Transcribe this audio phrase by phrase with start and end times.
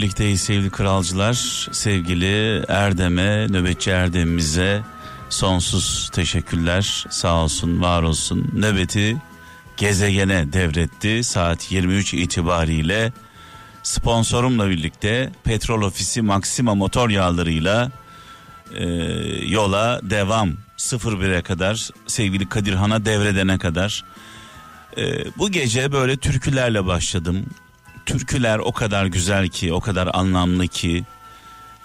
[0.00, 1.34] Birlikteyiz sevgili kralcılar.
[1.72, 4.82] Sevgili Erdem'e, nöbetçi Erdem'imize
[5.28, 7.06] sonsuz teşekkürler.
[7.10, 8.50] Sağ olsun, var olsun.
[8.54, 9.16] Nöbeti
[9.76, 11.24] gezegene devretti.
[11.24, 13.12] Saat 23 itibariyle
[13.82, 17.90] sponsorumla birlikte Petrol Ofisi Maxima motor yağlarıyla
[18.74, 18.84] e,
[19.46, 24.04] yola devam 01'e kadar sevgili Kadirhan'a devredene kadar
[24.96, 27.46] e, bu gece böyle türkülerle başladım.
[28.10, 31.04] Türküler o kadar güzel ki, o kadar anlamlı ki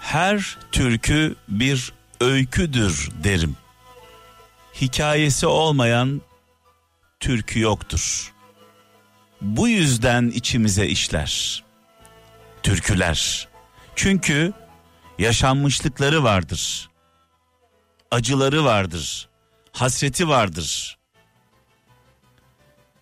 [0.00, 3.56] her türkü bir öyküdür derim.
[4.80, 6.22] Hikayesi olmayan
[7.20, 8.32] türkü yoktur.
[9.40, 11.64] Bu yüzden içimize işler.
[12.62, 13.48] Türküler.
[13.96, 14.52] Çünkü
[15.18, 16.90] yaşanmışlıkları vardır.
[18.10, 19.28] Acıları vardır.
[19.72, 20.98] Hasreti vardır.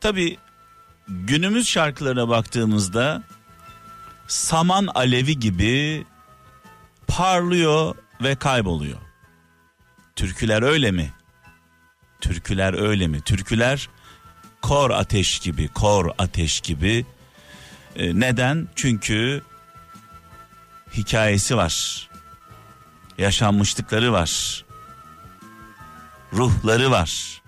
[0.01, 0.37] Tabi
[1.09, 3.23] günümüz şarkılarına baktığımızda
[4.27, 6.07] saman alevi gibi
[7.07, 8.99] parlıyor ve kayboluyor.
[10.17, 11.13] Türküler öyle mi?
[12.21, 13.21] Türküler öyle mi?
[13.21, 13.89] Türküler
[14.63, 17.07] kor ateş gibi, kor ateş gibi.
[17.97, 18.69] E, neden?
[18.75, 19.43] Çünkü
[20.93, 22.09] hikayesi var.
[23.19, 24.65] Yaşanmışlıkları var.
[26.33, 27.43] Ruhları var.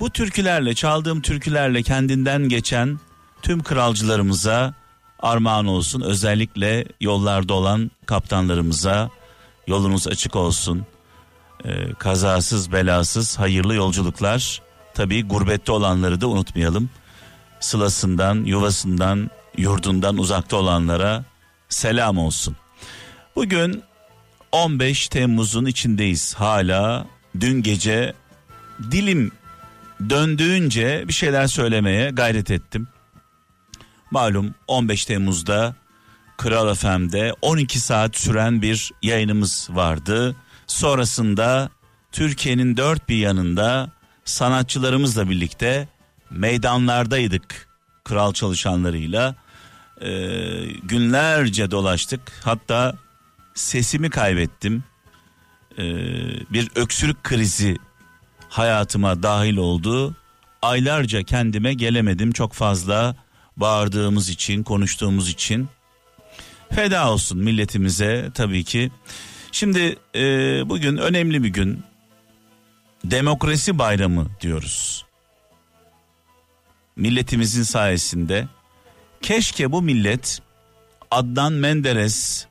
[0.00, 3.00] Bu türkülerle, çaldığım türkülerle kendinden geçen
[3.42, 4.74] tüm kralcılarımıza
[5.18, 6.00] armağan olsun.
[6.00, 9.10] Özellikle yollarda olan kaptanlarımıza
[9.66, 10.86] yolunuz açık olsun.
[11.64, 14.62] Ee, kazasız belasız hayırlı yolculuklar.
[14.94, 16.90] Tabii gurbette olanları da unutmayalım.
[17.60, 21.24] Sılasından, yuvasından, yurdundan uzakta olanlara
[21.68, 22.56] selam olsun.
[23.36, 23.82] Bugün
[24.52, 27.06] 15 Temmuz'un içindeyiz hala.
[27.40, 28.14] Dün gece
[28.90, 29.32] dilim
[30.10, 32.88] döndüğünce bir şeyler söylemeye gayret ettim.
[34.10, 35.74] Malum 15 Temmuz'da
[36.36, 40.36] Kral FM'de 12 saat süren bir yayınımız vardı.
[40.66, 41.70] Sonrasında
[42.12, 43.90] Türkiye'nin dört bir yanında
[44.24, 45.88] sanatçılarımızla birlikte
[46.30, 47.68] meydanlardaydık
[48.04, 49.34] kral çalışanlarıyla.
[50.00, 50.08] Ee,
[50.82, 52.94] günlerce dolaştık hatta
[53.54, 54.84] sesimi kaybettim.
[55.78, 55.84] Ee,
[56.52, 57.76] bir öksürük krizi
[58.54, 60.16] hayatıma dahil oldu.
[60.62, 63.16] Aylarca kendime gelemedim çok fazla
[63.56, 65.68] bağırdığımız için, konuştuğumuz için.
[66.70, 68.90] Feda olsun milletimize tabii ki.
[69.52, 70.22] Şimdi e,
[70.68, 71.84] bugün önemli bir gün.
[73.04, 75.04] Demokrasi bayramı diyoruz.
[76.96, 78.48] Milletimizin sayesinde
[79.22, 80.42] keşke bu millet
[81.10, 82.46] Adnan Menderes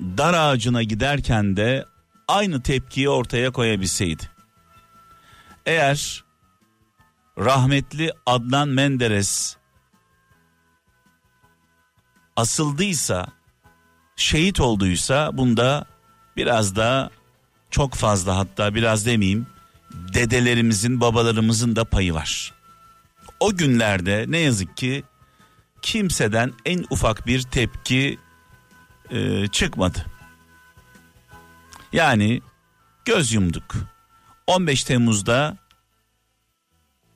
[0.00, 1.84] dar ağacına giderken de
[2.28, 4.35] aynı tepkiyi ortaya koyabilseydi.
[5.66, 6.24] Eğer
[7.38, 9.56] rahmetli Adnan Menderes
[12.36, 13.26] asıldıysa,
[14.16, 15.86] şehit olduysa bunda
[16.36, 17.10] biraz da
[17.70, 19.46] çok fazla hatta biraz demeyeyim
[19.92, 22.54] dedelerimizin babalarımızın da payı var.
[23.40, 25.04] O günlerde ne yazık ki
[25.82, 28.18] kimseden en ufak bir tepki
[29.10, 30.06] e, çıkmadı.
[31.92, 32.42] Yani
[33.04, 33.95] göz yumduk.
[34.46, 35.56] 15 Temmuz'da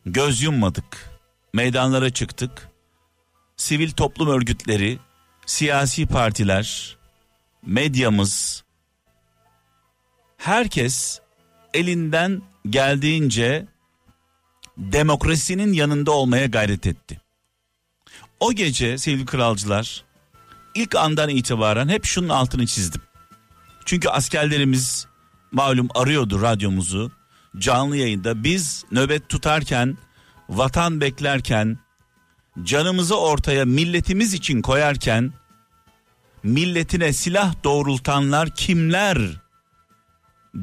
[0.07, 1.11] göz yummadık.
[1.53, 2.69] Meydanlara çıktık.
[3.57, 4.99] Sivil toplum örgütleri,
[5.47, 6.97] siyasi partiler,
[7.67, 8.65] medyamız
[10.37, 11.21] herkes
[11.75, 13.67] elinden geldiğince
[14.77, 17.21] demokrasinin yanında olmaya gayret etti.
[18.41, 20.05] O gece sevgili kralcılar
[20.75, 23.03] ilk andan itibaren hep şunun altını çizdim.
[23.85, 25.07] Çünkü askerlerimiz
[25.53, 27.20] malum arıyordu radyomuzu
[27.59, 29.99] canlı yayında biz nöbet tutarken
[30.49, 31.79] vatan beklerken
[32.63, 35.33] canımızı ortaya milletimiz için koyarken
[36.43, 39.19] milletine silah doğrultanlar kimler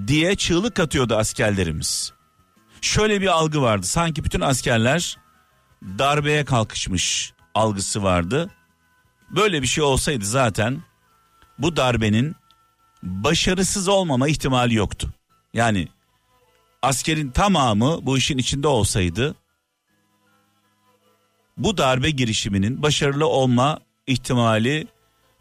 [0.08, 2.14] diye çığlık atıyordu askerlerimiz.
[2.82, 5.18] Şöyle bir algı vardı sanki bütün askerler
[5.84, 8.50] darbeye kalkışmış algısı vardı.
[9.30, 10.82] Böyle bir şey olsaydı zaten
[11.60, 12.36] bu darbenin
[13.04, 15.14] başarısız olmama ihtimali yoktu.
[15.54, 15.88] Yani
[16.82, 19.36] askerin tamamı bu işin içinde olsaydı
[21.58, 24.88] bu darbe girişiminin başarılı olma ihtimali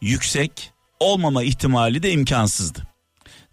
[0.01, 2.83] yüksek, olmama ihtimali de imkansızdı.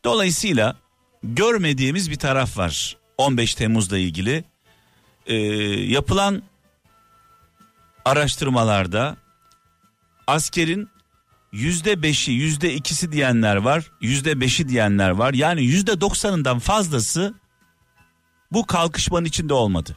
[0.03, 0.75] Dolayısıyla
[1.23, 4.43] görmediğimiz bir taraf var 15 Temmuz'la ilgili.
[5.25, 5.35] Ee,
[5.91, 6.43] yapılan
[8.05, 9.17] araştırmalarda
[10.27, 10.89] askerin
[11.51, 17.33] yüzde beşi yüzde ikisi diyenler var yüzde beşi diyenler var yani yüzde doksanından fazlası
[18.53, 19.95] bu kalkışmanın içinde olmadı.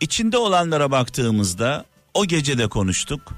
[0.00, 3.32] İçinde olanlara baktığımızda o gece de konuştuk.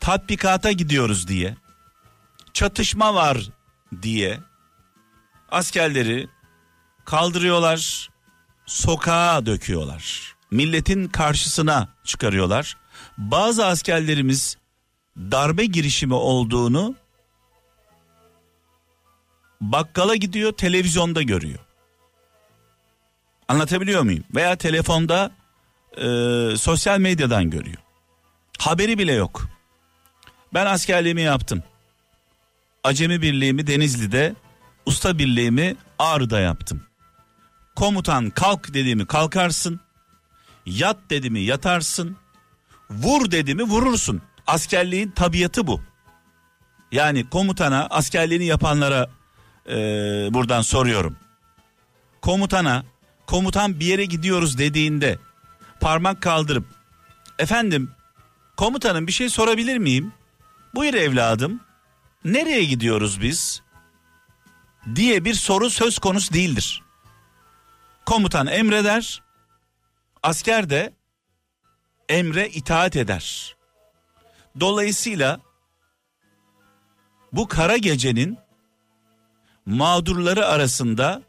[0.00, 1.56] Tatbikata gidiyoruz diye,
[2.52, 3.38] çatışma var
[4.02, 4.40] diye
[5.50, 6.28] askerleri
[7.04, 8.10] kaldırıyorlar,
[8.66, 10.34] sokağa döküyorlar.
[10.50, 12.76] Milletin karşısına çıkarıyorlar.
[13.18, 14.56] Bazı askerlerimiz
[15.16, 16.94] darbe girişimi olduğunu
[19.72, 21.58] bakkala gidiyor televizyonda görüyor.
[23.48, 24.24] Anlatabiliyor muyum?
[24.34, 25.30] Veya telefonda
[25.96, 26.06] e,
[26.56, 27.76] sosyal medyadan görüyor.
[28.58, 29.48] Haberi bile yok.
[30.54, 31.62] Ben askerliğimi yaptım.
[32.84, 34.34] Acemi birliğimi Denizli'de,
[34.86, 36.82] usta birliğimi Ağrı'da yaptım.
[37.76, 39.80] Komutan kalk dediğimi kalkarsın.
[40.66, 42.16] Yat dediğimi yatarsın.
[42.90, 44.22] Vur dediğimi vurursun.
[44.46, 45.80] Askerliğin tabiatı bu.
[46.92, 49.10] Yani komutana askerliğini yapanlara
[49.68, 49.74] e,
[50.30, 51.16] buradan soruyorum.
[52.22, 52.84] Komutana
[53.26, 55.18] komutan bir yere gidiyoruz dediğinde
[55.80, 56.66] parmak kaldırıp
[57.38, 57.90] efendim
[58.56, 60.12] komutanım bir şey sorabilir miyim?
[60.74, 61.60] Buyur evladım
[62.24, 63.64] nereye gidiyoruz biz?
[64.94, 66.82] diye bir soru söz konusu değildir.
[68.06, 69.22] Komutan emreder,
[70.22, 70.92] asker de
[72.08, 73.56] emre itaat eder.
[74.60, 75.40] Dolayısıyla
[77.32, 78.38] bu kara gecenin
[79.66, 81.22] mağdurları arasında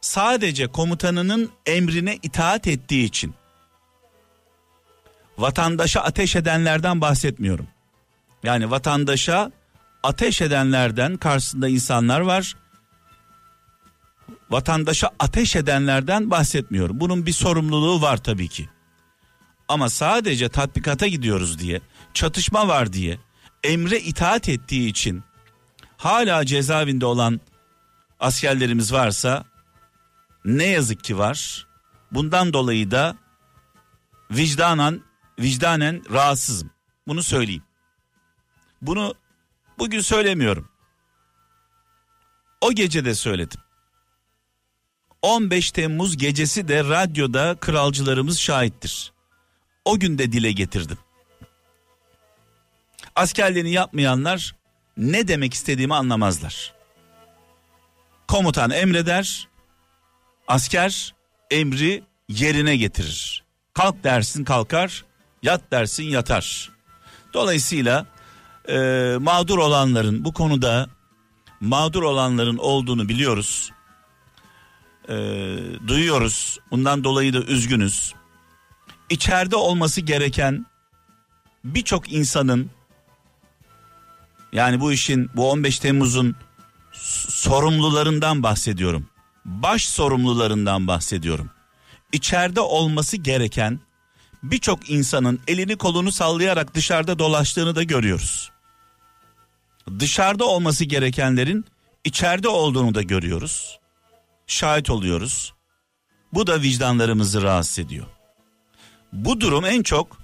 [0.00, 3.34] sadece komutanının emrine itaat ettiği için
[5.38, 7.66] vatandaşa ateş edenlerden bahsetmiyorum.
[8.42, 9.50] Yani vatandaşa
[10.02, 12.56] ateş edenlerden karşısında insanlar var.
[14.50, 17.00] Vatandaşa ateş edenlerden bahsetmiyorum.
[17.00, 18.68] Bunun bir sorumluluğu var tabii ki.
[19.68, 21.80] Ama sadece tatbikata gidiyoruz diye,
[22.14, 23.18] çatışma var diye,
[23.64, 25.22] emre itaat ettiği için
[25.96, 27.40] hala cezaevinde olan
[28.20, 29.44] askerlerimiz varsa
[30.44, 31.66] ne yazık ki var.
[32.12, 33.16] Bundan dolayı da
[34.30, 35.02] vicdanen
[35.38, 36.70] vicdanen rahatsızım.
[37.08, 37.62] Bunu söyleyeyim.
[38.82, 39.14] Bunu
[39.78, 40.68] bugün söylemiyorum.
[42.60, 43.60] O gece de söyledim.
[45.22, 49.12] 15 Temmuz gecesi de radyoda kralcılarımız şahittir.
[49.84, 50.98] O gün de dile getirdim.
[53.14, 54.56] Askerliğini yapmayanlar
[54.96, 56.74] ne demek istediğimi anlamazlar.
[58.28, 59.48] Komutan emreder,
[60.48, 61.14] asker
[61.50, 63.44] emri yerine getirir.
[63.74, 65.04] Kalk dersin kalkar,
[65.42, 66.70] yat dersin yatar.
[67.34, 68.06] Dolayısıyla
[68.68, 68.76] e,
[69.20, 70.88] mağdur olanların bu konuda
[71.60, 73.72] mağdur olanların olduğunu biliyoruz.
[75.08, 75.14] E,
[75.86, 76.58] duyuyoruz.
[76.70, 78.14] Bundan dolayı da üzgünüz.
[79.10, 80.66] İçeride olması gereken
[81.64, 82.70] birçok insanın
[84.56, 86.36] yani bu işin bu 15 Temmuz'un
[87.28, 89.06] sorumlularından bahsediyorum.
[89.44, 91.50] Baş sorumlularından bahsediyorum.
[92.12, 93.80] İçeride olması gereken
[94.42, 98.50] birçok insanın elini kolunu sallayarak dışarıda dolaştığını da görüyoruz.
[99.98, 101.64] Dışarıda olması gerekenlerin
[102.04, 103.78] içeride olduğunu da görüyoruz.
[104.46, 105.54] Şahit oluyoruz.
[106.32, 108.06] Bu da vicdanlarımızı rahatsız ediyor.
[109.12, 110.18] Bu durum en çok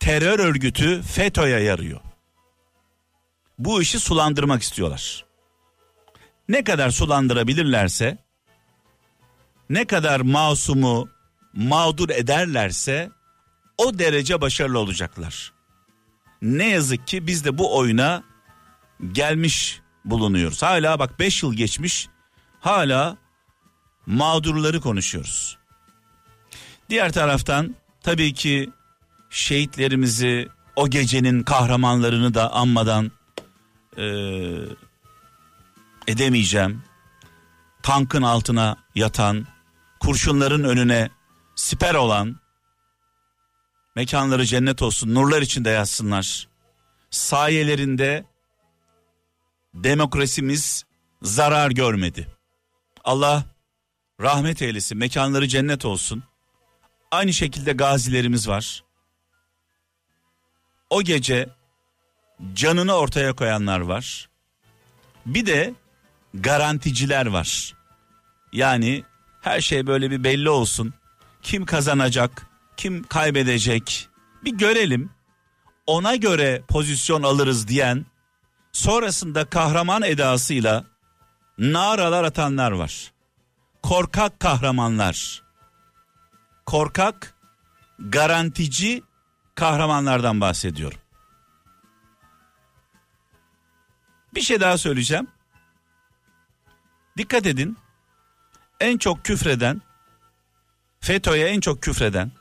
[0.00, 2.00] terör örgütü FETÖ'ye yarıyor.
[3.64, 5.24] Bu işi sulandırmak istiyorlar.
[6.48, 8.18] Ne kadar sulandırabilirlerse,
[9.70, 11.08] ne kadar masumu
[11.52, 13.10] mağdur ederlerse
[13.78, 15.52] o derece başarılı olacaklar.
[16.42, 18.22] Ne yazık ki biz de bu oyuna
[19.12, 20.62] gelmiş bulunuyoruz.
[20.62, 22.08] Hala bak 5 yıl geçmiş
[22.60, 23.16] hala
[24.06, 25.58] mağdurları konuşuyoruz.
[26.90, 28.70] Diğer taraftan tabii ki
[29.30, 33.12] şehitlerimizi o gecenin kahramanlarını da anmadan
[33.96, 34.04] e,
[36.06, 36.82] edemeyeceğim.
[37.82, 39.46] Tankın altına yatan,
[40.00, 41.10] kurşunların önüne
[41.54, 42.40] siper olan,
[43.96, 46.48] mekanları cennet olsun, nurlar içinde yatsınlar.
[47.10, 48.24] Sayelerinde
[49.74, 50.84] demokrasimiz
[51.22, 52.28] zarar görmedi.
[53.04, 53.44] Allah
[54.20, 56.22] rahmet eylesin, mekanları cennet olsun.
[57.10, 58.84] Aynı şekilde gazilerimiz var.
[60.90, 61.48] O gece
[62.54, 64.28] canını ortaya koyanlar var.
[65.26, 65.74] Bir de
[66.34, 67.74] garanticiler var.
[68.52, 69.04] Yani
[69.40, 70.94] her şey böyle bir belli olsun.
[71.42, 72.46] kim kazanacak,
[72.76, 74.08] kim kaybedecek
[74.44, 75.10] bir görelim.
[75.86, 78.06] Ona göre pozisyon alırız diyen
[78.72, 80.84] sonrasında kahraman edasıyla
[81.58, 83.12] naralar atanlar var.
[83.82, 85.42] Korkak kahramanlar.
[86.66, 87.34] Korkak,
[87.98, 89.02] garantici
[89.54, 91.01] kahramanlardan bahsediyorum.
[94.34, 95.26] Bir şey daha söyleyeceğim.
[97.18, 97.76] Dikkat edin.
[98.80, 99.82] En çok küfreden,
[101.00, 102.32] FETÖ'ye en çok küfreden,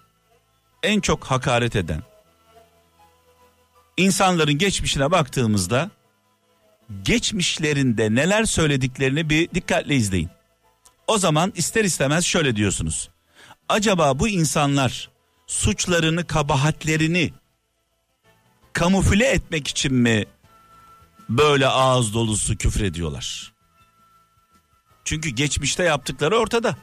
[0.84, 2.04] en çok hakaret eden,
[3.98, 5.92] insanların geçmişine baktığımızda
[7.04, 10.30] geçmişlerinde neler söylediklerini bir dikkatle izleyin.
[11.08, 13.10] O zaman ister istemez şöyle diyorsunuz.
[13.70, 15.10] Acaba bu insanlar
[15.48, 17.34] suçlarını, kabahatlerini
[18.74, 20.26] kamufle etmek için mi
[21.30, 23.54] böyle ağız dolusu küfür ediyorlar?
[25.06, 26.76] Çünkü geçmişte yaptıkları ortada.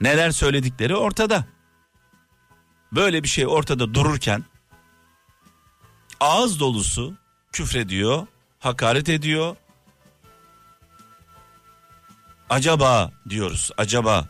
[0.00, 1.44] Neler söyledikleri ortada.
[2.92, 4.44] Böyle bir şey ortada dururken
[6.20, 7.14] ağız dolusu
[7.52, 8.26] küfrediyor,
[8.60, 9.56] hakaret ediyor.
[12.50, 14.28] Acaba diyoruz, acaba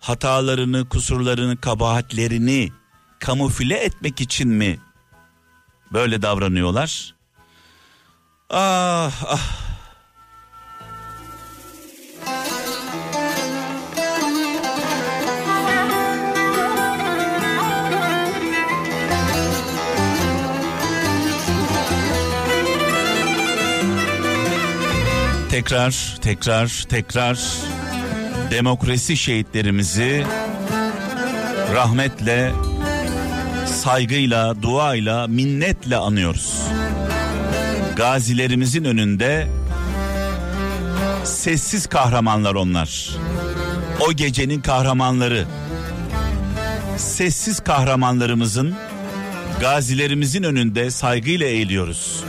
[0.00, 2.72] hatalarını, kusurlarını, kabahatlerini
[3.18, 4.80] kamufle etmek için mi
[5.92, 7.14] böyle davranıyorlar?
[8.54, 9.62] Ah ah
[25.50, 27.38] tekrar tekrar tekrar
[28.50, 30.24] demokrasi şehitlerimizi
[31.74, 32.52] rahmetle,
[33.66, 36.62] saygıyla, duayla, minnetle anıyoruz.
[37.96, 39.48] Gazilerimizin önünde
[41.24, 43.16] sessiz kahramanlar onlar.
[44.00, 45.46] O gecenin kahramanları.
[46.96, 48.74] Sessiz kahramanlarımızın
[49.60, 52.24] gazilerimizin önünde saygıyla eğiliyoruz.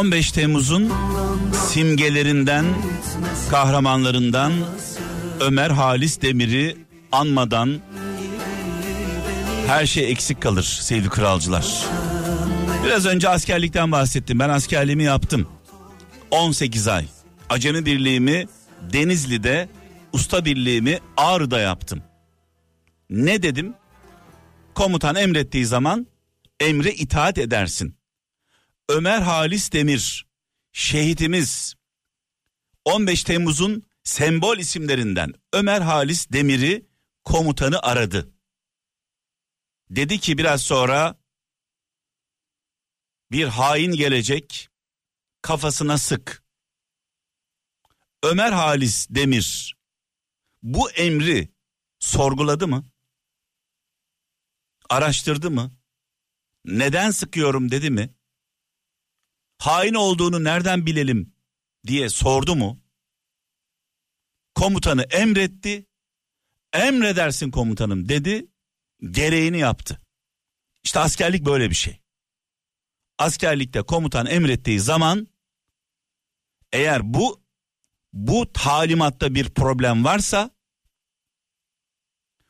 [0.00, 0.92] 15 Temmuz'un
[1.66, 2.64] simgelerinden
[3.50, 4.52] kahramanlarından
[5.40, 6.76] Ömer Halis Demir'i
[7.12, 7.80] anmadan
[9.66, 11.66] her şey eksik kalır sevgili kralcılar.
[12.84, 14.38] Biraz önce askerlikten bahsettim.
[14.38, 15.48] Ben askerliğimi yaptım.
[16.30, 17.06] 18 ay.
[17.48, 18.46] Acemi birliğimi
[18.92, 19.68] Denizli'de,
[20.12, 22.02] usta birliğimi Ağrı'da yaptım.
[23.10, 23.74] Ne dedim?
[24.74, 26.06] Komutan emrettiği zaman
[26.60, 27.99] emre itaat edersin.
[28.90, 30.26] Ömer Halis Demir,
[30.72, 31.74] şehitimiz
[32.84, 36.86] 15 Temmuz'un sembol isimlerinden Ömer Halis Demir'i
[37.24, 38.34] komutanı aradı.
[39.90, 41.20] Dedi ki biraz sonra
[43.32, 44.68] bir hain gelecek
[45.42, 46.44] kafasına sık.
[48.22, 49.76] Ömer Halis Demir
[50.62, 51.48] bu emri
[51.98, 52.84] sorguladı mı?
[54.88, 55.72] Araştırdı mı?
[56.64, 58.19] Neden sıkıyorum dedi mi?
[59.60, 61.34] Hain olduğunu nereden bilelim
[61.86, 62.82] diye sordu mu?
[64.54, 65.86] Komutanı emretti.
[66.72, 68.46] Emredersin komutanım dedi.
[69.10, 70.00] Gereğini yaptı.
[70.82, 72.00] İşte askerlik böyle bir şey.
[73.18, 75.28] Askerlikte komutan emrettiği zaman
[76.72, 77.44] eğer bu
[78.12, 80.50] bu talimatta bir problem varsa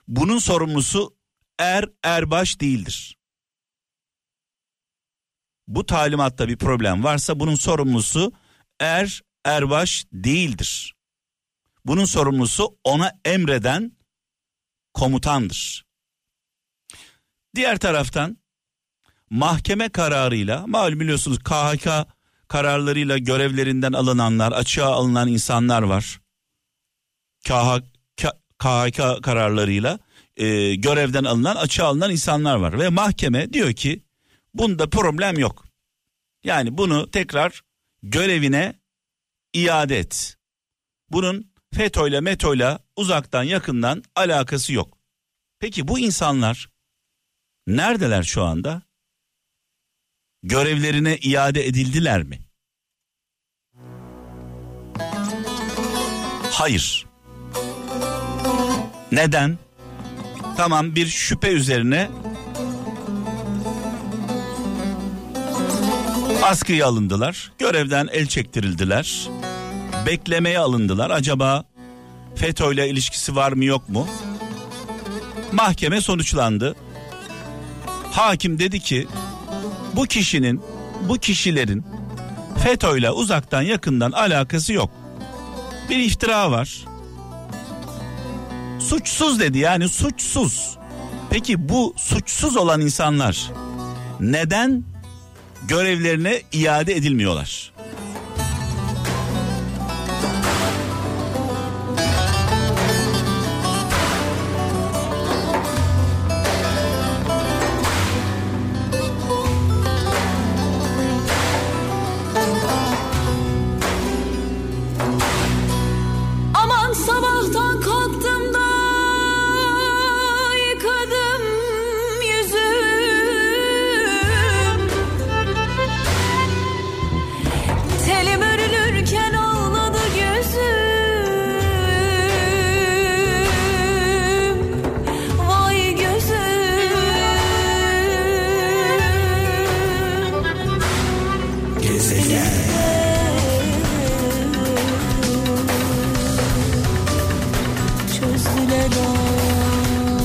[0.09, 1.17] bunun sorumlusu
[1.59, 3.20] er erbaş değildir.
[5.71, 8.33] Bu talimatta bir problem varsa bunun sorumlusu
[8.81, 10.95] er erbaş değildir.
[11.85, 13.93] Bunun sorumlusu ona emreden
[14.95, 15.85] komutandır.
[17.55, 18.37] Diğer taraftan
[19.31, 21.89] mahkeme kararıyla malum biliyorsunuz KHK
[22.49, 26.21] kararlarıyla görevlerinden alınanlar, açığa alınan insanlar var.
[27.45, 29.99] KHK, kararlarıyla
[30.37, 32.79] e, görevden alınan, açığa alınan insanlar var.
[32.79, 34.05] Ve mahkeme diyor ki
[34.55, 35.65] Bunda problem yok.
[36.45, 37.63] Yani bunu tekrar
[38.03, 38.81] görevine
[39.53, 40.37] iade et.
[41.11, 44.99] Bunun FETÖ'yle METÖ'yle uzaktan yakından alakası yok.
[45.59, 46.71] Peki bu insanlar
[47.67, 48.83] neredeler şu anda?
[50.43, 52.39] Görevlerine iade edildiler mi?
[56.53, 57.07] Hayır.
[59.13, 59.59] Neden?
[60.57, 62.11] Tamam bir şüphe üzerine
[66.43, 67.53] askıya alındılar.
[67.59, 69.29] Görevden el çektirildiler.
[70.07, 71.11] Beklemeye alındılar.
[71.11, 71.65] Acaba
[72.35, 74.07] FETÖ ile ilişkisi var mı yok mu?
[75.53, 76.75] Mahkeme sonuçlandı.
[78.13, 79.07] Hakim dedi ki
[79.97, 80.63] bu kişinin
[81.09, 81.85] bu kişilerin
[82.65, 84.91] FETÖ ile uzaktan yakından alakası yok.
[85.91, 86.85] Bir iftira var.
[88.79, 90.77] Suçsuz dedi yani suçsuz.
[91.31, 93.51] Peki bu suçsuz olan insanlar
[94.21, 94.85] neden
[95.71, 97.70] görevlerine iade edilmiyorlar?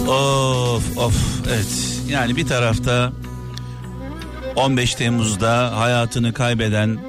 [0.07, 1.15] Of of
[1.47, 2.01] evet.
[2.09, 3.13] Yani bir tarafta
[4.55, 6.99] 15 Temmuz'da hayatını kaybeden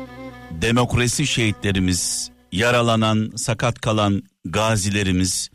[0.51, 5.51] demokrasi şehitlerimiz, yaralanan, sakat kalan gazilerimiz,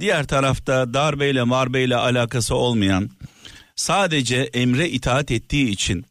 [0.00, 3.10] diğer tarafta darbeyle marbeyle alakası olmayan,
[3.76, 6.04] sadece emre itaat ettiği için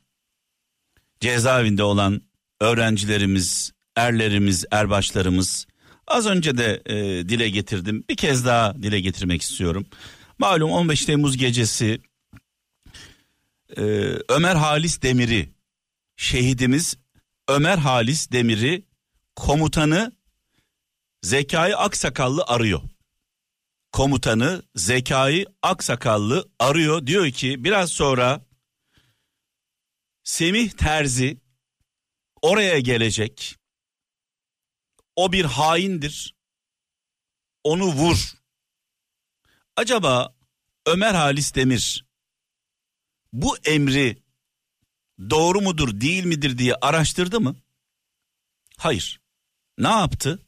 [1.19, 2.21] cezaevinde olan
[2.61, 5.67] öğrencilerimiz, erlerimiz, erbaşlarımız
[6.07, 6.95] az önce de e,
[7.29, 8.03] dile getirdim.
[8.09, 9.85] Bir kez daha dile getirmek istiyorum.
[10.39, 12.01] Malum 15 Temmuz gecesi
[13.77, 13.81] e,
[14.29, 15.49] Ömer Halis Demir'i
[16.17, 16.97] şehidimiz
[17.47, 18.85] Ömer Halis Demir'i
[19.35, 20.11] komutanı
[21.21, 22.81] Zekai Aksakallı arıyor.
[23.91, 28.45] Komutanı Zekai Aksakallı arıyor diyor ki biraz sonra
[30.23, 31.42] Semih Terzi
[32.43, 33.57] oraya gelecek.
[35.15, 36.35] O bir haindir.
[37.63, 38.33] Onu vur.
[39.75, 40.35] Acaba
[40.85, 42.05] Ömer Halis Demir
[43.33, 44.23] bu emri
[45.29, 47.55] doğru mudur değil midir diye araştırdı mı?
[48.77, 49.21] Hayır.
[49.77, 50.39] Ne yaptı?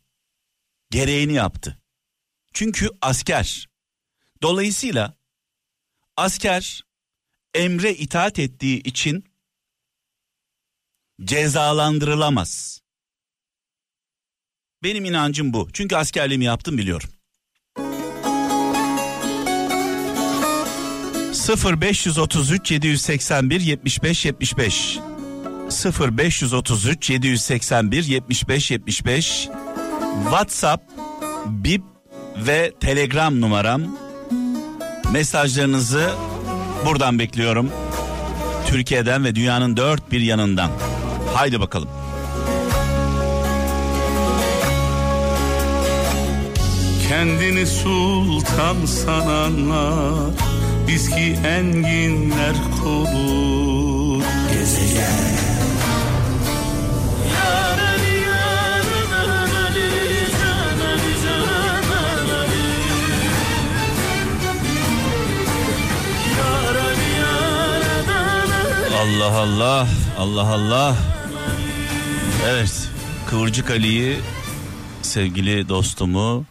[0.90, 1.80] Gereğini yaptı.
[2.54, 3.70] Çünkü asker.
[4.42, 5.18] Dolayısıyla
[6.18, 6.82] asker
[7.54, 9.35] emre itaat ettiği için
[11.24, 12.82] cezalandırılamaz.
[14.84, 15.68] Benim inancım bu.
[15.74, 17.10] Çünkü askerliğimi yaptım biliyorum.
[21.50, 25.00] 0533 781 75 75
[26.00, 29.50] 0533 781 75 75
[30.24, 30.84] WhatsApp,
[31.46, 31.84] Bip
[32.38, 33.98] ve Telegram numaram.
[35.12, 36.14] Mesajlarınızı
[36.86, 37.72] buradan bekliyorum.
[38.68, 40.72] Türkiye'den ve dünyanın dört bir yanından.
[41.36, 41.90] Haydi bakalım.
[47.10, 50.32] Kendini sultan sananlar
[50.88, 54.22] Viski enginler kolu
[54.52, 55.36] Gezegen
[69.02, 71.15] Allah Allah, Allah Allah.
[72.48, 72.90] Evet,
[73.28, 74.18] Kıvırcık Ali'yi
[75.02, 76.46] sevgili dostumu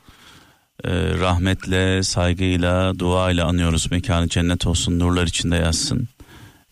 [0.85, 3.91] e, rahmetle, saygıyla, duayla anıyoruz.
[3.91, 6.09] Mekanı cennet olsun, nurlar içinde yatsın.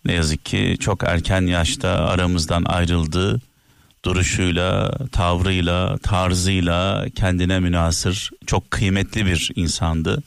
[0.05, 3.41] Ne yazık ki çok erken yaşta aramızdan ayrıldı.
[4.05, 10.23] Duruşuyla, tavrıyla, tarzıyla kendine münasır çok kıymetli bir insandı.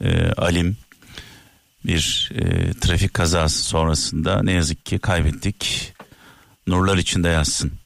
[0.00, 0.76] E, alim
[1.86, 5.92] bir e, trafik kazası sonrasında ne yazık ki kaybettik.
[6.66, 7.83] Nurlar içinde yatsın.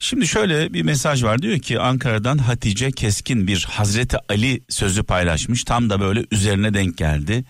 [0.00, 5.64] Şimdi şöyle bir mesaj var diyor ki Ankara'dan Hatice Keskin bir Hazreti Ali sözü paylaşmış.
[5.64, 7.44] Tam da böyle üzerine denk geldi.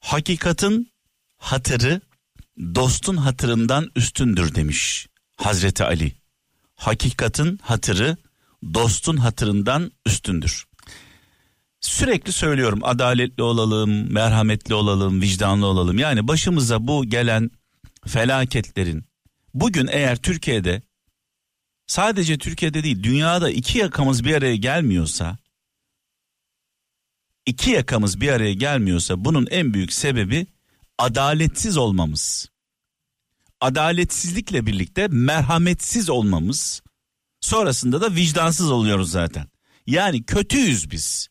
[0.00, 0.92] Hakikatin
[1.36, 2.00] hatırı
[2.58, 6.12] dostun hatırından üstündür demiş Hazreti Ali.
[6.74, 8.16] Hakikatin hatırı
[8.74, 10.64] dostun hatırından üstündür.
[11.80, 15.98] Sürekli söylüyorum adaletli olalım, merhametli olalım, vicdanlı olalım.
[15.98, 17.50] Yani başımıza bu gelen
[18.06, 19.04] felaketlerin
[19.54, 20.82] bugün eğer Türkiye'de
[21.86, 25.38] sadece Türkiye'de değil dünyada iki yakamız bir araya gelmiyorsa
[27.46, 30.46] iki yakamız bir araya gelmiyorsa bunun en büyük sebebi
[30.98, 32.48] adaletsiz olmamız.
[33.60, 36.82] Adaletsizlikle birlikte merhametsiz olmamız.
[37.40, 39.46] Sonrasında da vicdansız oluyoruz zaten.
[39.86, 41.28] Yani kötüyüz biz.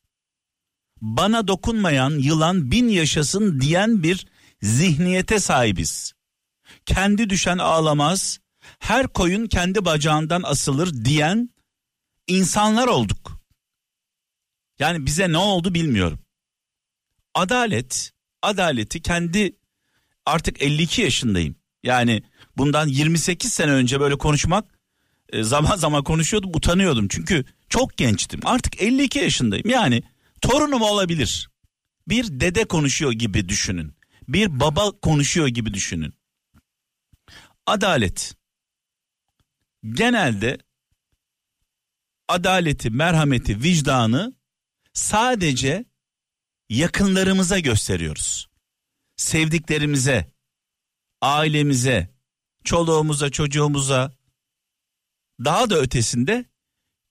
[1.01, 4.27] Bana dokunmayan yılan bin yaşasın diyen bir
[4.61, 6.13] zihniyete sahibiz.
[6.85, 8.39] Kendi düşen ağlamaz,
[8.83, 11.49] her koyun kendi bacağından asılır diyen
[12.27, 13.41] insanlar olduk.
[14.79, 16.19] Yani bize ne oldu bilmiyorum.
[17.33, 19.55] Adalet, adaleti kendi
[20.25, 21.55] artık 52 yaşındayım.
[21.83, 22.23] Yani
[22.57, 24.79] bundan 28 sene önce böyle konuşmak
[25.29, 27.07] e, zaman zaman konuşuyordum utanıyordum.
[27.07, 28.39] Çünkü çok gençtim.
[28.43, 29.69] Artık 52 yaşındayım.
[29.69, 30.03] Yani
[30.41, 31.49] torunum olabilir.
[32.07, 33.95] Bir dede konuşuyor gibi düşünün.
[34.27, 36.13] Bir baba konuşuyor gibi düşünün.
[37.65, 38.42] Adalet.
[39.83, 40.57] Genelde
[42.27, 44.35] adaleti, merhameti, vicdanı
[44.93, 45.85] sadece
[46.69, 48.49] yakınlarımıza gösteriyoruz.
[49.15, 50.31] Sevdiklerimize,
[51.21, 52.09] ailemize,
[52.63, 54.11] çoluğumuza, çocuğumuza,
[55.45, 56.45] daha da ötesinde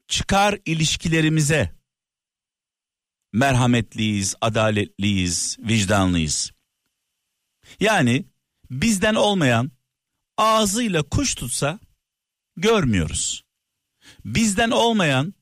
[0.08, 1.82] çıkar ilişkilerimize
[3.32, 6.52] merhametliyiz, adaletliyiz, vicdanlıyız.
[7.80, 8.24] Yani
[8.70, 9.70] bizden olmayan
[10.36, 11.80] ağzıyla kuş tutsa
[12.56, 13.42] görmüyoruz.
[14.24, 15.34] Bizden olmayan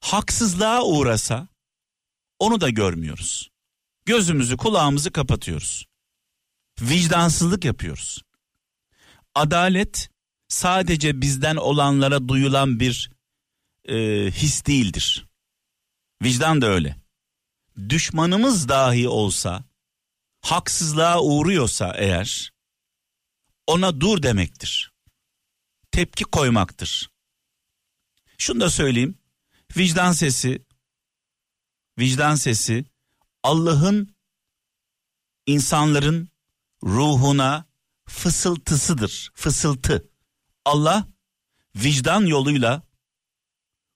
[0.00, 1.48] haksızlığa uğrasa
[2.38, 3.50] onu da görmüyoruz.
[4.04, 5.86] Gözümüzü kulağımızı kapatıyoruz.
[6.80, 8.22] Vicdansızlık yapıyoruz.
[9.34, 10.10] Adalet
[10.48, 13.10] sadece bizden olanlara duyulan bir
[13.88, 13.96] e,
[14.30, 15.26] his değildir.
[16.22, 16.96] Vicdan da öyle.
[17.88, 19.64] Düşmanımız dahi olsa
[20.40, 22.52] haksızlığa uğruyorsa eğer
[23.66, 24.89] ona dur demektir.
[25.90, 27.10] Tepki koymaktır.
[28.38, 29.18] Şunu da söyleyeyim.
[29.76, 30.64] Vicdan sesi
[31.98, 32.84] vicdan sesi
[33.42, 34.14] Allah'ın
[35.46, 36.28] insanların
[36.82, 37.66] ruhuna
[38.06, 39.30] fısıltısıdır.
[39.34, 40.10] Fısıltı.
[40.64, 41.08] Allah
[41.76, 42.82] vicdan yoluyla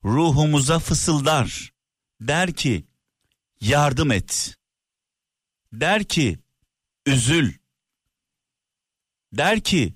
[0.05, 1.73] ruhumuza fısıldar.
[2.21, 2.87] Der ki
[3.61, 4.57] yardım et.
[5.73, 6.39] Der ki
[7.07, 7.55] üzül.
[9.33, 9.95] Der ki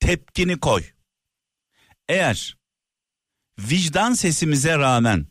[0.00, 0.93] tepkini koy.
[2.08, 2.56] Eğer
[3.58, 5.26] vicdan sesimize rağmen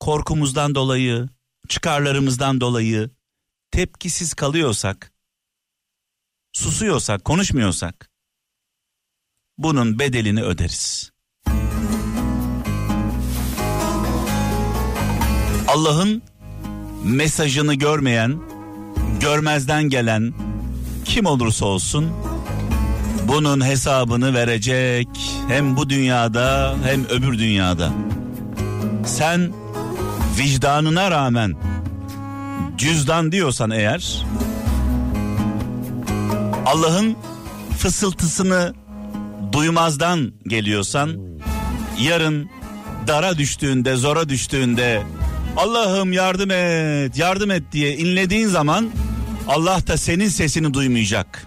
[0.00, 1.28] korkumuzdan dolayı,
[1.68, 3.10] çıkarlarımızdan dolayı
[3.70, 5.12] tepkisiz kalıyorsak,
[6.52, 8.10] susuyorsak, konuşmuyorsak
[9.58, 11.12] bunun bedelini öderiz.
[15.68, 16.22] Allah'ın
[17.04, 18.40] mesajını görmeyen,
[19.20, 20.34] görmezden gelen
[21.04, 22.12] kim olursa olsun
[23.28, 25.08] bunun hesabını verecek
[25.48, 27.92] hem bu dünyada hem öbür dünyada.
[29.06, 29.52] Sen
[30.38, 31.56] vicdanına rağmen
[32.76, 34.24] cüzdan diyorsan eğer
[36.66, 37.16] Allah'ın
[37.78, 38.74] fısıltısını
[39.52, 41.16] duymazdan geliyorsan
[42.00, 42.50] yarın
[43.06, 45.02] dara düştüğünde zora düştüğünde
[45.56, 48.90] Allah'ım yardım et yardım et diye inlediğin zaman
[49.48, 51.46] Allah da senin sesini duymayacak.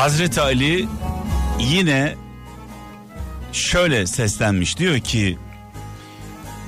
[0.00, 0.88] Hazreti Ali
[1.58, 2.16] yine
[3.52, 5.38] şöyle seslenmiş diyor ki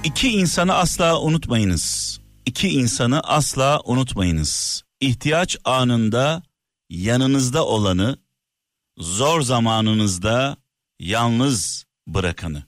[0.05, 2.19] iki insanı asla unutmayınız.
[2.47, 4.83] İki insanı asla unutmayınız.
[5.01, 6.43] İhtiyaç anında
[6.91, 8.17] yanınızda olanı,
[8.99, 10.57] zor zamanınızda
[11.01, 12.63] yalnız bırakanı.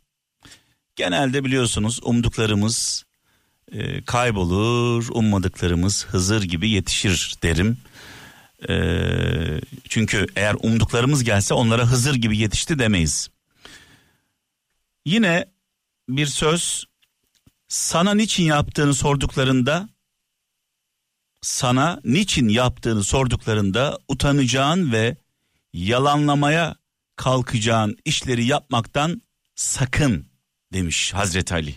[0.96, 3.05] Genelde biliyorsunuz umduklarımız
[3.72, 7.79] e, kaybolur, ummadıklarımız Hızır gibi yetişir derim.
[8.68, 13.29] Ee, çünkü eğer umduklarımız gelse onlara Hızır gibi yetişti demeyiz.
[15.07, 15.46] Yine
[16.09, 16.85] bir söz
[17.68, 19.88] sana niçin yaptığını sorduklarında
[21.42, 25.16] sana niçin yaptığını sorduklarında utanacağın ve
[25.72, 26.77] yalanlamaya
[27.16, 29.22] kalkacağın işleri yapmaktan
[29.55, 30.27] sakın
[30.72, 31.77] demiş Hazreti Ali.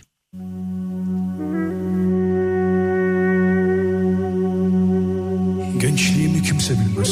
[5.80, 7.10] Gençliğimi kimse bilmez.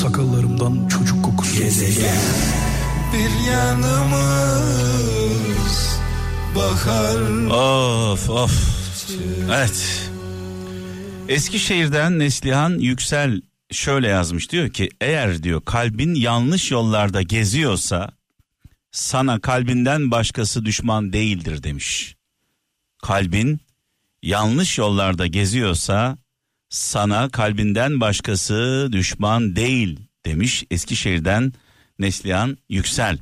[0.00, 1.62] Sakallarımdan çocuk kokusu.
[3.12, 4.70] Bir yanımız
[6.56, 8.80] bahar Of of.
[9.46, 10.10] Evet.
[11.28, 13.40] Eskişehir'den Neslihan Yüksel
[13.72, 18.10] şöyle yazmış diyor ki eğer diyor kalbin yanlış yollarda geziyorsa
[18.92, 22.16] sana kalbinden başkası düşman değildir demiş.
[23.02, 23.60] Kalbin
[24.22, 26.16] yanlış yollarda geziyorsa
[26.70, 31.52] sana kalbinden başkası düşman değil demiş Eskişehir'den
[31.98, 33.18] Neslihan Yüksel.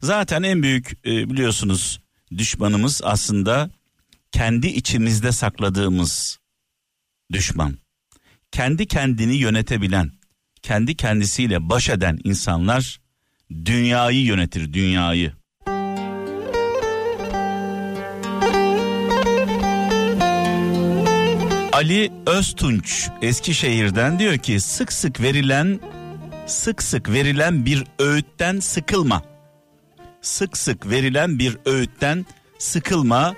[0.00, 2.00] Zaten en büyük e, biliyorsunuz
[2.38, 3.70] düşmanımız aslında
[4.32, 6.38] kendi içimizde sakladığımız
[7.32, 7.78] düşman.
[8.52, 10.12] Kendi kendini yönetebilen,
[10.62, 13.00] kendi kendisiyle baş eden insanlar
[13.50, 15.32] dünyayı yönetir, dünyayı.
[21.74, 25.80] Ali Öztunç Eskişehir'den diyor ki sık sık verilen
[26.46, 29.22] sık sık verilen bir öğütten sıkılma.
[30.22, 32.26] Sık sık verilen bir öğütten
[32.58, 33.34] sıkılma.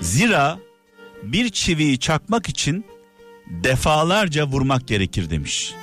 [0.00, 0.58] Zira
[1.22, 2.84] bir çiviyi çakmak için
[3.46, 5.74] defalarca vurmak gerekir demiş.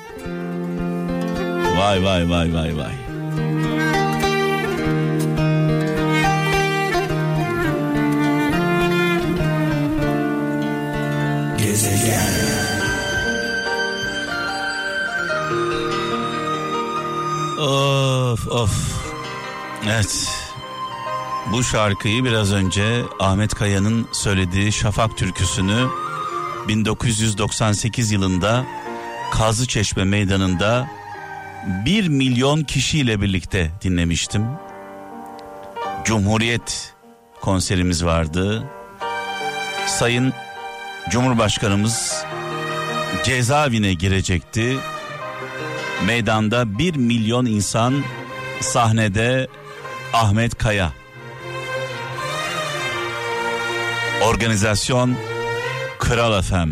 [1.77, 2.93] Vay vay vay vay vay.
[17.59, 18.71] Of of.
[19.86, 20.27] Evet.
[21.51, 25.88] Bu şarkıyı biraz önce Ahmet Kaya'nın söylediği Şafak türküsünü
[26.67, 28.65] 1998 yılında
[29.31, 30.88] Kazı Çeşme Meydanı'nda
[31.86, 34.45] 1 milyon kişiyle birlikte dinlemiştim.
[36.03, 36.93] Cumhuriyet
[37.41, 38.63] konserimiz vardı.
[39.88, 40.33] Sayın
[41.09, 42.25] Cumhurbaşkanımız
[43.23, 44.77] cezaevine girecekti.
[46.05, 48.03] Meydanda 1 milyon insan
[48.61, 49.47] sahnede
[50.13, 50.91] Ahmet Kaya.
[54.23, 55.15] Organizasyon
[55.99, 56.69] Kral FM.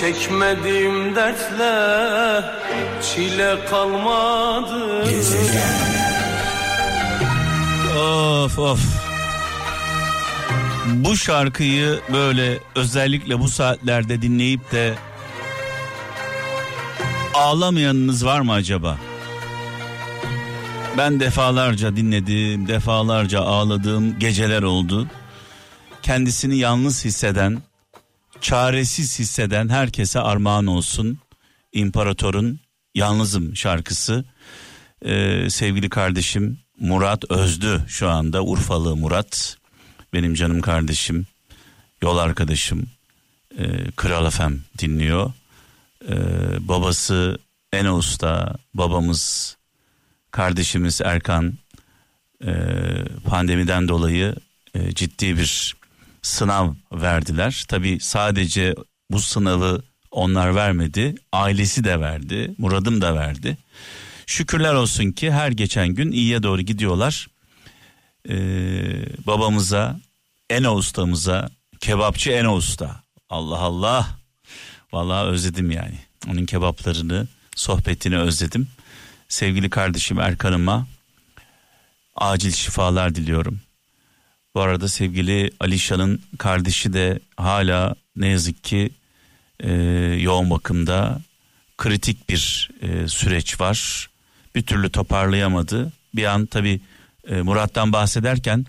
[0.00, 2.57] Çekmediğim dertle
[3.02, 5.04] çile kalmadı.
[7.98, 8.80] Of of.
[10.86, 14.94] Bu şarkıyı böyle özellikle bu saatlerde dinleyip de
[17.34, 18.98] ağlamayanınız var mı acaba?
[20.98, 25.06] Ben defalarca dinledim, defalarca ağladığım geceler oldu.
[26.02, 27.62] Kendisini yalnız hisseden,
[28.40, 31.18] çaresiz hisseden herkese armağan olsun.
[31.72, 32.60] İmparatorun
[32.98, 34.24] Yalnızım şarkısı.
[35.02, 39.56] Ee, sevgili kardeşim Murat Özdü şu anda Urfalı Murat.
[40.12, 41.26] Benim canım kardeşim,
[42.02, 42.86] yol arkadaşım.
[43.58, 45.32] Ee, Kral Efem dinliyor.
[46.08, 46.14] Ee,
[46.68, 47.38] babası
[47.72, 49.56] Ene Usta, babamız,
[50.30, 51.58] kardeşimiz Erkan
[52.44, 52.52] e,
[53.28, 54.34] pandemiden dolayı
[54.74, 55.76] e, ciddi bir
[56.22, 57.64] sınav verdiler.
[57.68, 58.74] Tabi sadece
[59.10, 63.58] bu sınavı onlar vermedi, ailesi de verdi, Murad'ım da verdi.
[64.26, 67.28] Şükürler olsun ki her geçen gün iyiye doğru gidiyorlar.
[68.28, 68.36] Ee,
[69.26, 70.00] babamıza,
[70.50, 73.02] Eno ustamıza, kebapçı Eno usta.
[73.30, 74.18] Allah Allah.
[74.92, 75.98] Vallahi özledim yani.
[76.28, 78.68] Onun kebaplarını, sohbetini özledim.
[79.28, 80.86] Sevgili kardeşim Erkan'ıma
[82.16, 83.60] acil şifalar diliyorum.
[84.54, 88.90] Bu arada sevgili Alişan'ın kardeşi de hala ne yazık ki
[89.60, 89.72] e,
[90.20, 91.20] yoğun bakımda
[91.78, 94.10] kritik bir e, süreç var.
[94.54, 95.92] Bir türlü toparlayamadı.
[96.14, 96.80] Bir an tabi
[97.28, 98.66] e, Murat'tan bahsederken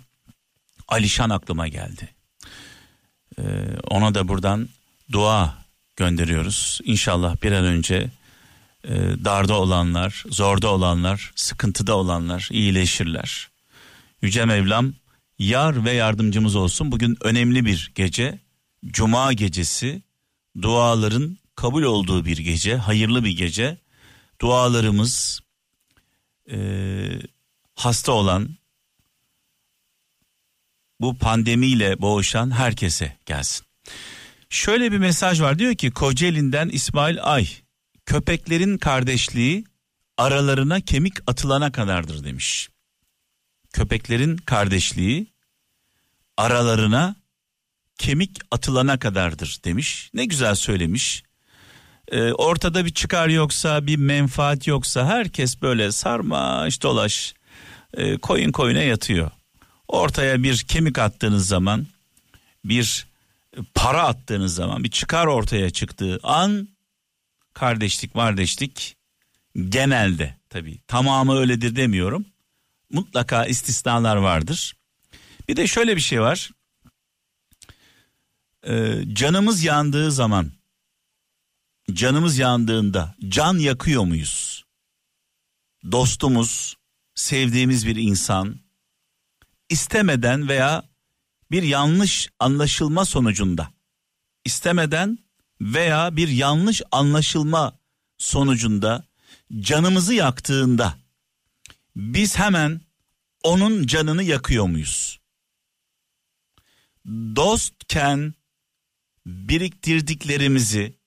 [0.87, 2.09] Alişan aklıma geldi.
[3.37, 3.43] E,
[3.89, 4.69] ona da buradan
[5.11, 5.57] dua
[5.95, 6.79] gönderiyoruz.
[6.83, 8.09] İnşallah bir an önce
[8.83, 8.93] e,
[9.25, 13.49] darda olanlar, zorda olanlar, sıkıntıda olanlar iyileşirler.
[14.21, 14.93] Yüce Mevlam
[15.39, 16.91] yar ve yardımcımız olsun.
[16.91, 18.39] Bugün önemli bir gece.
[18.85, 20.01] Cuma gecesi
[20.61, 23.77] duaların kabul olduğu bir gece, hayırlı bir gece.
[24.41, 25.39] Dualarımız
[26.51, 26.57] e,
[27.75, 28.49] hasta olan,
[31.01, 33.65] bu pandemiyle boğuşan herkese gelsin.
[34.49, 37.47] Şöyle bir mesaj var diyor ki Kocaeli'nden İsmail Ay
[38.05, 39.63] köpeklerin kardeşliği
[40.17, 42.69] aralarına kemik atılana kadardır demiş.
[43.73, 45.27] Köpeklerin kardeşliği
[46.37, 47.15] aralarına
[47.99, 50.09] kemik atılana kadardır demiş.
[50.13, 51.23] Ne güzel söylemiş.
[52.11, 57.33] Ee, ortada bir çıkar yoksa bir menfaat yoksa herkes böyle sarmaş dolaş
[57.93, 59.31] e, koyun koyuna yatıyor.
[59.87, 61.87] Ortaya bir kemik attığınız zaman
[62.65, 63.07] bir
[63.75, 66.69] para attığınız zaman bir çıkar ortaya çıktığı an
[67.53, 68.97] kardeşlik kardeşlik
[69.69, 72.25] genelde tabi tamamı öyledir demiyorum
[72.91, 74.75] mutlaka istisnalar vardır
[75.49, 76.51] Bir de şöyle bir şey var.
[78.67, 80.51] Ee, canımız yandığı zaman
[81.93, 84.65] canımız yandığında can yakıyor muyuz?
[85.91, 86.75] Dostumuz,
[87.15, 88.59] sevdiğimiz bir insan
[89.69, 90.83] istemeden veya
[91.51, 93.71] bir yanlış anlaşılma sonucunda
[94.45, 95.19] istemeden
[95.61, 97.79] veya bir yanlış anlaşılma
[98.17, 99.05] sonucunda
[99.59, 100.97] canımızı yaktığında
[101.95, 102.81] biz hemen
[103.43, 105.19] onun canını yakıyor muyuz?
[107.07, 108.33] Dostken
[109.29, 110.97] biriktirdiklerimizi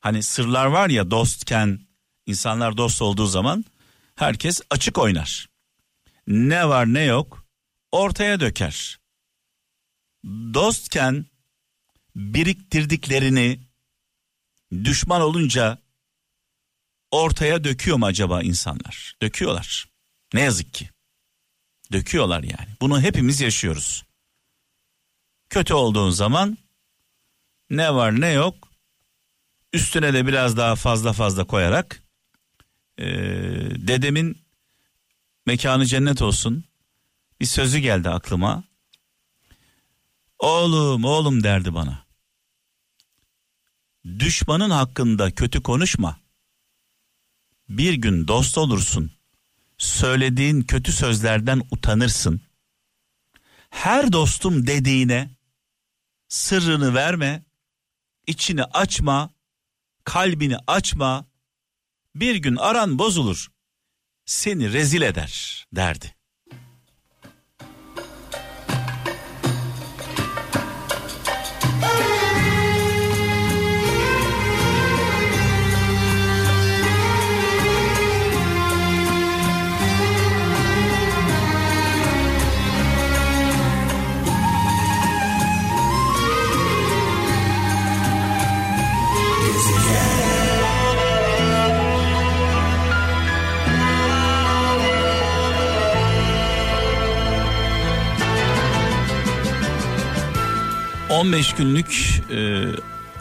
[0.00, 1.80] hani sırlar var ya dostken
[2.26, 3.64] insanlar dost olduğu zaman
[4.14, 5.48] herkes açık oynar.
[6.26, 7.46] Ne var ne yok
[7.92, 8.98] ortaya döker.
[10.54, 11.26] Dostken
[12.16, 13.60] biriktirdiklerini
[14.72, 15.78] düşman olunca
[17.10, 19.16] ortaya döküyor mu acaba insanlar?
[19.22, 19.88] Döküyorlar.
[20.34, 20.90] Ne yazık ki.
[21.92, 22.68] Döküyorlar yani.
[22.80, 24.04] Bunu hepimiz yaşıyoruz.
[25.50, 26.58] Kötü olduğun zaman
[27.72, 28.68] ne var ne yok
[29.72, 32.02] üstüne de biraz daha fazla fazla koyarak
[32.98, 33.06] e,
[33.88, 34.42] dedemin
[35.46, 36.64] mekanı cennet olsun
[37.40, 38.64] bir sözü geldi aklıma.
[40.38, 42.06] Oğlum oğlum derdi bana.
[44.04, 46.20] Düşmanın hakkında kötü konuşma.
[47.68, 49.12] Bir gün dost olursun.
[49.78, 52.40] Söylediğin kötü sözlerden utanırsın.
[53.70, 55.30] Her dostum dediğine
[56.28, 57.42] sırrını verme,
[58.26, 59.30] içini açma,
[60.04, 61.26] kalbini açma.
[62.14, 63.48] Bir gün aran bozulur.
[64.24, 66.14] Seni rezil eder derdi.
[101.22, 102.64] 15 günlük e,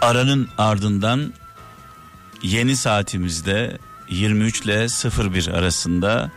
[0.02, 1.34] aranın ardından
[2.42, 3.78] yeni saatimizde
[4.10, 4.88] 23 ile
[5.34, 6.32] 01 arasında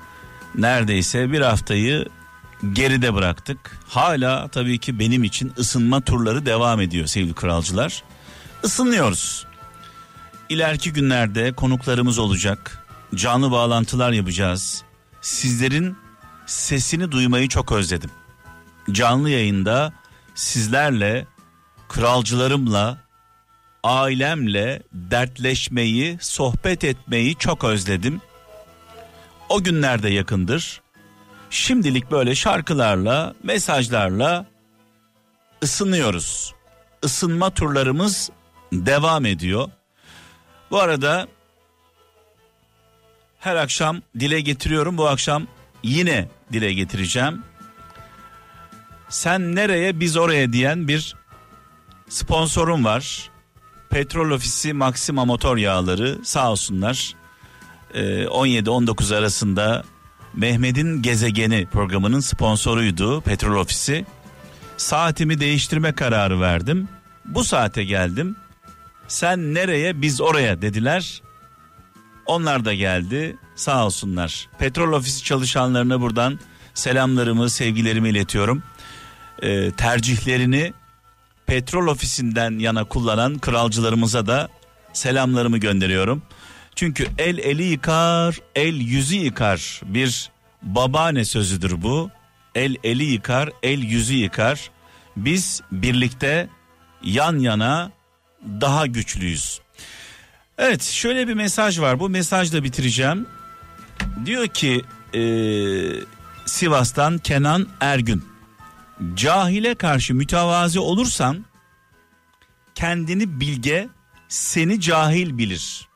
[0.55, 2.07] neredeyse bir haftayı
[2.72, 3.79] geride bıraktık.
[3.88, 8.03] Hala tabii ki benim için ısınma turları devam ediyor sevgili kralcılar.
[8.64, 9.46] Isınıyoruz.
[10.48, 12.87] İleriki günlerde konuklarımız olacak.
[13.14, 14.83] Canlı bağlantılar yapacağız.
[15.20, 15.96] Sizlerin
[16.46, 18.11] sesini duymayı çok özledim.
[18.92, 19.92] Canlı yayında
[20.35, 21.34] sizlerle
[21.94, 22.98] kralcılarımla,
[23.83, 28.20] ailemle dertleşmeyi, sohbet etmeyi çok özledim.
[29.48, 30.80] O günlerde yakındır.
[31.50, 34.46] Şimdilik böyle şarkılarla, mesajlarla
[35.62, 36.54] ısınıyoruz.
[37.02, 38.30] Isınma turlarımız
[38.72, 39.70] devam ediyor.
[40.70, 41.28] Bu arada
[43.38, 44.98] her akşam dile getiriyorum.
[44.98, 45.46] Bu akşam
[45.83, 47.42] yine dile getireceğim.
[49.09, 51.23] Sen nereye biz oraya diyen bir
[52.09, 53.31] sponsorum var.
[53.90, 57.14] Petrol Ofisi Maxima Motor Yağları sağ olsunlar.
[57.95, 59.85] Ee, 17-19 arasında
[60.35, 64.07] Mehmet'in Gezegeni programının sponsoruydu Petrol Ofisi.
[64.77, 66.88] Saatimi değiştirme kararı verdim.
[67.25, 68.37] Bu saate geldim.
[69.09, 71.23] Sen nereye biz oraya dediler.
[72.27, 74.49] Onlar da geldi sağ olsunlar.
[74.59, 76.38] Petrol Ofisi çalışanlarına buradan
[76.75, 78.62] selamlarımı sevgilerimi iletiyorum.
[79.43, 80.73] Ee, tercihlerini
[81.46, 84.48] petrol ofisinden yana kullanan kralcılarımıza da
[84.92, 86.22] selamlarımı gönderiyorum.
[86.74, 89.80] Çünkü el eli yıkar, el yüzü yıkar.
[89.85, 90.30] Bir
[90.62, 92.11] babaanne sözüdür bu.
[92.54, 94.70] El eli yıkar, el yüzü yıkar.
[95.16, 96.48] Biz birlikte
[97.02, 97.90] yan yana
[98.61, 99.61] daha güçlüyüz.
[100.59, 102.00] Evet şöyle bir mesaj var.
[102.00, 103.26] Bu mesajla bitireceğim.
[104.26, 105.21] Diyor ki e,
[106.46, 108.33] Sivas'tan Kenan Ergün
[109.15, 111.45] cahile karşı mütevazi olursan
[112.75, 113.88] kendini bilge
[114.29, 115.88] seni cahil bilir.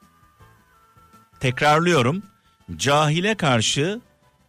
[1.40, 2.22] Tekrarlıyorum.
[2.76, 4.00] Cahile karşı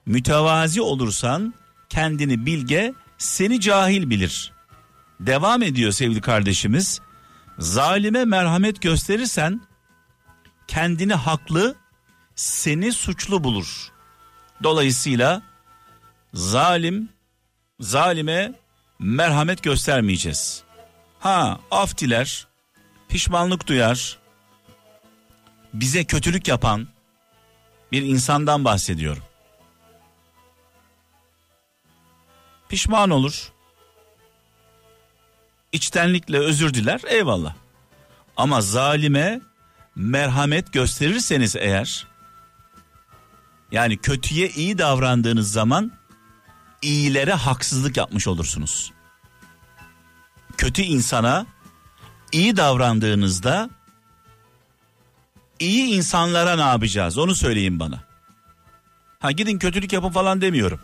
[0.06, 1.54] mütevazi olursan
[1.90, 4.52] kendini bilge seni cahil bilir.
[5.20, 7.02] Devam ediyor sevgili kardeşimiz.
[7.60, 9.62] Zalime merhamet gösterirsen
[10.68, 11.76] kendini haklı
[12.36, 13.92] seni suçlu bulur.
[14.64, 15.42] Dolayısıyla
[16.34, 17.10] zalim
[17.80, 18.54] zalime
[19.00, 20.64] merhamet göstermeyeceğiz.
[21.20, 22.48] Ha af diler,
[23.10, 24.20] pişmanlık duyar,
[25.74, 26.88] bize kötülük yapan
[27.92, 29.24] bir insandan bahsediyorum.
[32.70, 33.52] pişman olur.
[35.72, 37.56] İçtenlikle özür diler eyvallah.
[38.38, 39.42] Ama zalime
[39.96, 42.08] merhamet gösterirseniz eğer
[43.72, 45.92] yani kötüye iyi davrandığınız zaman
[46.82, 48.92] iyilere haksızlık yapmış olursunuz.
[50.58, 51.46] Kötü insana
[52.32, 53.70] iyi davrandığınızda
[55.60, 58.04] iyi insanlara ne yapacağız onu söyleyin bana.
[59.20, 60.80] Ha gidin kötülük yapın falan demiyorum.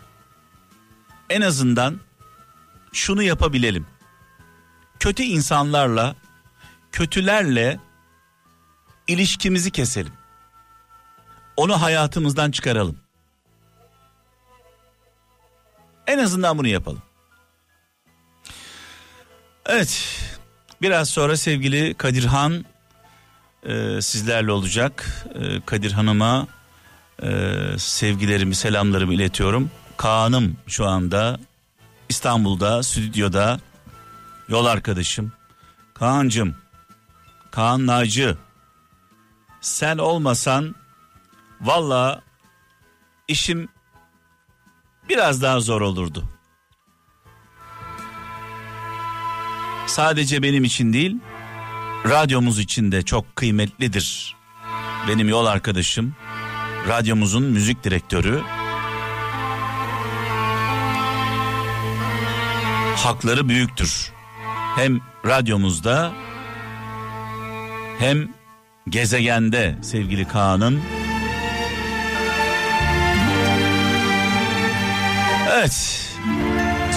[1.30, 2.00] En azından
[2.94, 3.88] şunu yapabilelim.
[5.00, 6.16] Kötü insanlarla,
[6.92, 7.80] kötülerle
[9.08, 10.14] ilişkimizi keselim.
[11.58, 13.05] Onu hayatımızdan çıkaralım.
[16.08, 17.02] En azından bunu yapalım.
[19.66, 20.22] Evet.
[20.82, 22.66] Biraz sonra sevgili Kadirhan
[23.64, 25.26] e, sizlerle olacak.
[25.36, 26.48] E, Kadir Hanım'a
[27.24, 27.30] e,
[27.78, 29.72] sevgilerimi, selamlarımı iletiyorum.
[29.98, 31.40] Kaan'ım şu anda
[32.10, 33.60] İstanbul'da, stüdyoda
[34.50, 35.32] yol arkadaşım.
[35.94, 36.56] Kaan'cım,
[37.52, 38.36] Kaan Naci
[39.62, 40.76] sen olmasan
[41.62, 42.22] valla
[43.28, 43.70] işim
[45.10, 46.24] biraz daha zor olurdu.
[49.88, 51.18] Sadece benim için değil,
[52.10, 54.36] radyomuz için de çok kıymetlidir.
[55.08, 56.16] Benim yol arkadaşım,
[56.88, 58.42] radyomuzun müzik direktörü.
[62.96, 64.12] Hakları büyüktür.
[64.76, 66.14] Hem radyomuzda
[68.00, 68.30] hem
[68.90, 70.82] gezegende sevgili Kaan'ın.
[75.58, 76.02] Evet.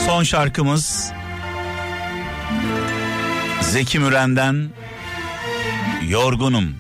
[0.06, 1.12] Son şarkımız
[3.61, 4.68] Zeki Müren'den
[6.09, 6.74] Yorgunum.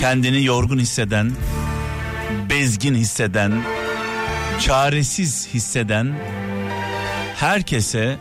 [0.00, 1.32] Kendini yorgun hisseden,
[2.50, 3.62] bezgin hisseden,
[4.60, 6.14] çaresiz hisseden
[7.36, 8.18] herkese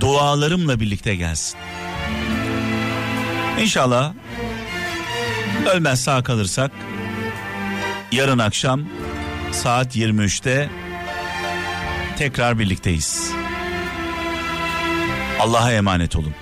[0.00, 1.58] dualarımla birlikte gelsin.
[3.60, 4.12] İnşallah
[5.74, 6.70] ölmez sağ kalırsak
[8.12, 8.80] yarın akşam
[9.52, 10.70] saat 23'te
[12.18, 13.32] tekrar birlikteyiz.
[15.40, 16.34] Allah'a emanet olun.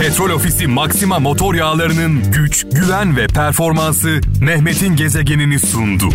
[0.00, 6.08] Petrol Ofisi Maxima motor yağlarının güç, güven ve performansı Mehmet'in gezegenini sundu.